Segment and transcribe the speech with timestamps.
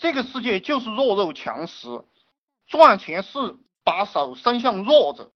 [0.00, 2.02] 这个世界就是弱肉强食，
[2.66, 5.30] 赚钱是把手伸向弱者，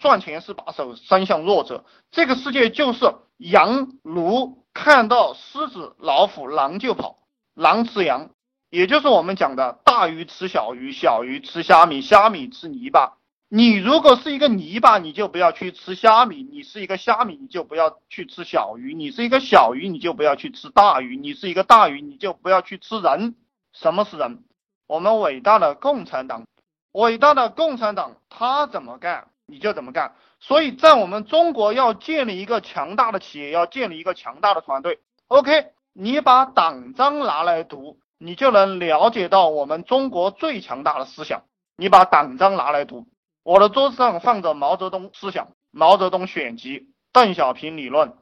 [0.00, 1.84] 赚钱是把手伸向弱者。
[2.10, 7.20] 这个世界就是羊奴看到狮子、老虎、狼就跑，
[7.54, 8.30] 狼吃羊，
[8.70, 13.18] 也就是我们讲的大鱼吃小鱼，小鱼吃虾米，虾米吃泥巴。
[13.48, 23.36] 你如果是一个泥巴，你就不要去吃虾米；你是一个虾米，你就不要去吃小鱼；你是一个小鱼，你就不要去吃大鱼；你是一个大鱼，你就不要去吃人。
[23.72, 24.44] 什么是人？
[24.86, 26.46] 我们伟大的共产党，
[26.92, 30.14] 伟大的共产党，他怎么干你就怎么干。
[30.40, 35.00] 所以在我们中国要建立一个强大的企业，要建立一个强大的团队。
[35.28, 41.44] OK，你把党章拿来读，你就能了解到我们中国最强大的思想。
[41.76, 43.06] 你把党章拿来读。
[43.44, 48.12] 我的桌子上放着毛泽东思想、毛泽东选集、邓小平理论，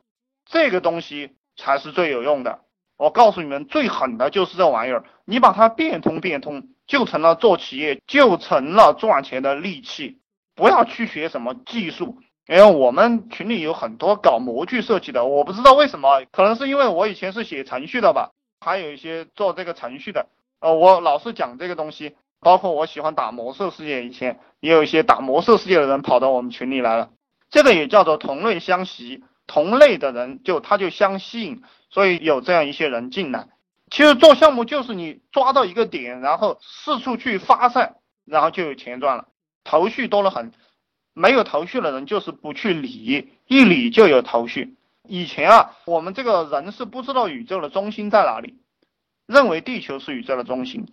[0.47, 2.61] 这个东西才是最有用的。
[3.01, 10.19] 我告诉你们，最狠的就是这玩意儿，你把它变通变通，就成了做企业，就成了赚钱的利器。
[10.55, 20.27] 不要去学什么技术，因为我们群里有很多搞模具设计的，我不知道为什么，可能是因为我以前是写程序的吧，还有一些做这个程序的，
[20.61, 22.15] 呃，我老是讲这个东西。
[22.43, 27.09] 包括我喜欢打魔兽世界，以前也有一些打魔兽世界的人跑到我们群里来了，
[27.49, 33.49] 这个也叫做同类相吸，同类的人就他就相吸引，所以有这样一些人进来。
[33.91, 39.27] 其实做项目就是你抓到一个点，然后四处去发散，然后就有钱赚了，
[39.65, 40.53] 头绪多了很。
[41.15, 44.77] 没有头绪的人就是不去理，一理就有头绪。
[45.09, 48.55] 以前啊，我们这个人是不知道宇宙的中心在哪里，
[49.27, 50.87] 认为地球是宇宙的中心。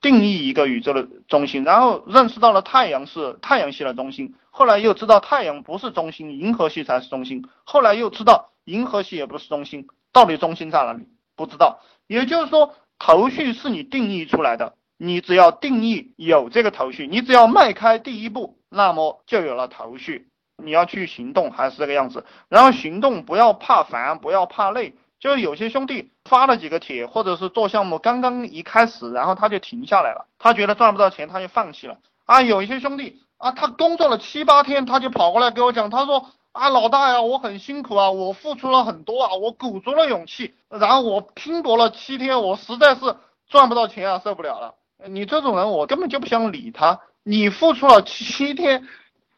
[0.00, 11.06] 定义一个宇宙的中心，然后认识到了太阳是太阳系的中心，后来又知道太阳不是中心，银河系才是中心，后来又知道银河系也不是中心，到底中心在哪里？
[11.34, 11.80] 不知道。
[12.06, 20.28] 也就是说，头绪是你定义出来的，你只要定义有这个头绪，你只要迈开第一步，那么就有了头绪。
[20.60, 22.24] 你要去行动，还是这个样子。
[22.48, 24.94] 然后行动不要怕烦，不要怕累。
[25.20, 32.40] 就有些兄弟发了几个帖，或者是做项目刚刚一开始，然后他就停下来了，他觉得赚不到钱，他就放弃了啊。
[32.42, 43.16] 有一些兄弟啊，他工作了七八天，他就跑过来给我讲，他说啊，老大呀，我很辛苦啊，我付出了很多啊，我鼓足了勇气，然后我拼搏了七天，我实在是
[43.48, 44.74] 赚不到钱啊，受不了了。
[45.08, 47.00] 你这种人，我根本就不想理他。
[47.22, 48.88] 你付出了七天，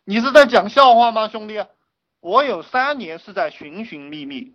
[0.04, 1.64] 你是在讲笑话吗，兄弟？
[2.20, 4.52] 我有三年是在寻寻觅觅。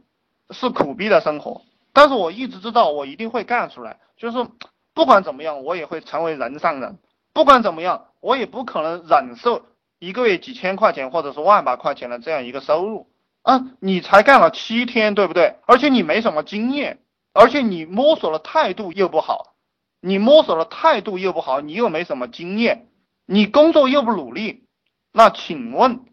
[0.52, 1.64] 是苦逼的生活，
[1.94, 4.48] 但是我一直知道我一定会干出来，就是
[4.94, 7.00] 不管怎么样，我也会成为人上人。
[7.34, 9.66] 不管怎么样，我也不可能忍受
[10.00, 13.10] 一个月几千块钱或者是万把块钱的这样一个收入
[13.42, 13.72] 啊！
[13.80, 15.58] 你才干了七天，对不对？
[15.66, 17.00] 而且你没什么经验，
[17.34, 19.56] 而且你摸索的态度又不好，
[20.00, 22.88] 你摸索的态度又不好，你又没什么经验，
[23.26, 24.66] 你工作又不努力，
[25.12, 26.06] 那请问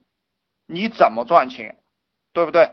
[0.67, 1.79] 你怎么赚钱，
[2.33, 2.73] 对不对？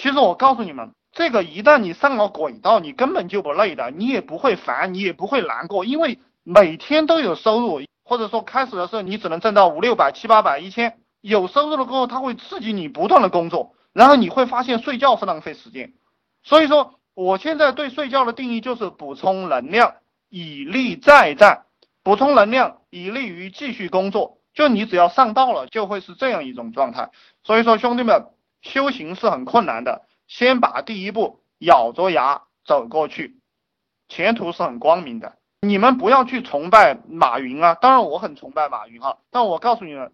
[0.00, 15.92] 其实我告诉你们，这个一旦你上了轨道，你根本就不累的，你也不会烦，你也不会难过，因为每天都有收入，或者说开始的时候你只能挣到五六百、七八百、一千，有收入了过后，它会刺激你不断的工作，然后你会发现睡觉是浪费时间。
[16.42, 19.96] 所以说，我现在对睡觉的定义就是补充能量，
[20.30, 21.66] 以利再战，
[22.02, 24.38] 补充能量以利于继续工作。
[24.54, 27.10] 就你只要上道了，就会是这样一种状态。
[27.44, 28.24] 所以说，兄弟们。
[28.62, 33.40] 修行是很困难的，先把第一步咬着牙走过去，
[34.08, 35.36] 前途是很光明的。
[35.62, 40.12] 你们不要去崇拜马云啊，当然我很崇拜马云哈，但我告诉你们，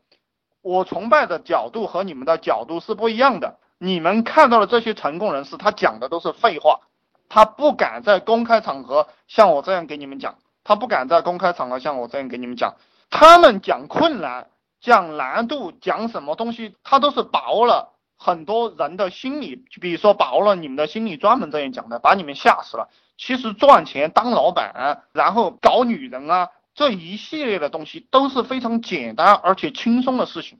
[0.60, 3.58] 我崇拜的角度和你们的角度是不一样的。
[3.78, 6.80] 你们看到的这些成功人士，他讲的都是废话，
[7.28, 12.74] 他不敢在公开场合像我这样给你们讲，他不敢在公开场合像我这样给你们讲，
[13.10, 17.92] 他们讲困难、讲难度、讲什么东西，他都是把握了。
[18.16, 22.88] 很多人的心理，就比如说把握了你们的心理，专门这样讲的，把你们吓死了。
[23.18, 30.58] 其实赚钱、当老板，然后搞女人啊，这一系列的东西都是非常简单而且轻松的事情，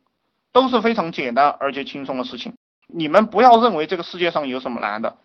[0.53, 2.55] 都是非常简单而且轻松的事情。
[2.87, 5.17] 你们不要认为这个世界上有什么难的。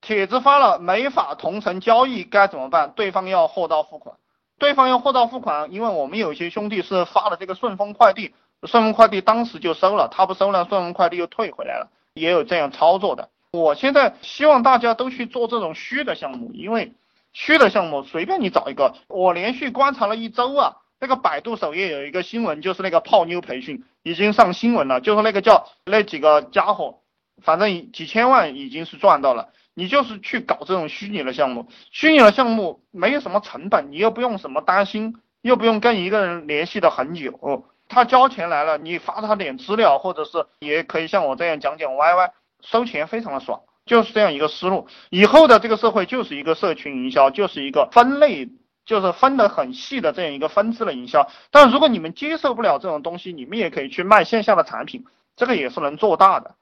[0.00, 2.92] 帖子发了没法同城交易该怎么办？
[2.94, 4.16] 对方要货到付款，
[4.58, 8.34] 对方要货到付款，因为我们有些兄弟是发了这个顺丰快递。
[8.66, 13.28] 顺丰快递当时就收了，他不收了，顺丰快递又退回来了，也有这样操作的。
[13.52, 16.92] 我现在希望大家都去做这种虚的项目，因为
[17.32, 18.94] 虚的项目随便你找一个。
[19.08, 27.00] 我连续观察了一周啊，那个百度首页有一个新闻，就是那个泡妞培训已经上新闻了，就是那个叫那几个家伙，
[27.42, 29.50] 反正几千万已经是赚到了。
[29.76, 37.64] 你就是去搞这种虚拟的项目，虚拟的项目没有什么成本，你又不用什么担心，又不用跟一个人联系的很久，
[37.94, 42.30] 他交钱来了，你发他点资料，或者是也可以像我这样讲讲 YY，
[42.60, 44.88] 收钱非常的爽，就是这样一个思路。
[45.08, 48.50] 以后的这个社会就是一个社群营销，就是一个分类。
[48.86, 55.06] 就是分得很细的这样一个分支的营销，但如果你们接受不了这种东西，你们也可以去卖线下的产品，
[55.36, 56.54] 这个也是能做大的。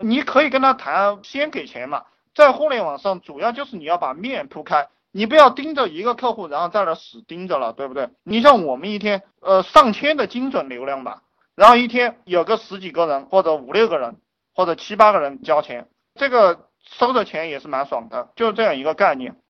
[0.00, 2.04] 你可以跟他谈，先给钱嘛。
[2.32, 8.10] 在互联网上，主要就是你要把面铺开，你不要盯着一个客户，然后在那死盯着了，对不对？
[8.24, 11.22] 你像我们一天，呃，上千的精准流量吧，
[11.54, 14.16] 然后一天有个十几个人，或者五六个人，
[14.56, 19.36] 或者七八个人交钱，这个收的钱也是蛮爽的，就是这样一个概念。